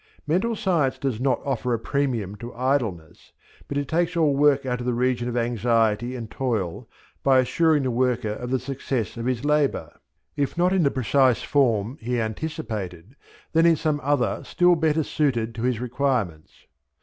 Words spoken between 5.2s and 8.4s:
of anxiety and toil by assuring the worker